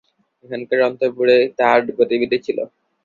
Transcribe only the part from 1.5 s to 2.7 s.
তাহার গতিবিধি ছিল।